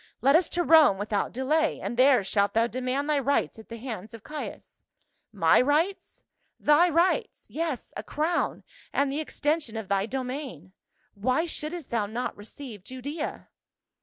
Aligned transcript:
Let 0.19 0.35
us 0.35 0.49
to 0.57 0.63
Rome 0.63 0.97
without 0.97 1.31
delay, 1.31 1.79
and 1.79 1.95
there 1.95 2.23
shalt 2.23 2.55
thou 2.55 2.65
demand 2.65 3.07
thy 3.07 3.19
rights 3.19 3.59
at 3.59 3.69
the 3.69 3.77
hands 3.77 4.15
of 4.15 4.23
Caius." 4.23 4.83
150 5.29 5.31
PA 5.31 5.35
UL." 5.35 5.39
My 5.45 5.61
rights?" 5.61 6.23
"Thy 6.59 6.89
rights— 6.89 7.45
yes, 7.51 7.93
a 7.95 8.01
crown, 8.01 8.63
and 8.91 9.11
the 9.11 9.19
extension 9.19 9.77
of 9.77 9.89
thy 9.89 10.07
domain. 10.07 10.73
Why 11.13 11.45
shouldst 11.45 11.91
thou 11.91 12.07
not 12.07 12.35
receive 12.35 12.83
Judea?" 12.83 13.49